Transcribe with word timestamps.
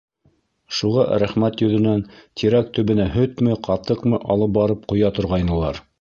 Шуға 0.77 1.03
рәхмәт 1.23 1.61
йөҙөнән 1.65 2.01
тирәк 2.43 2.73
төбөнә 2.79 3.07
һөтмө, 3.19 3.59
ҡатыҡмы 3.69 4.25
алып 4.37 4.57
барып 4.61 4.93
ҡоя 4.95 5.17
торғайнылар. 5.21 5.85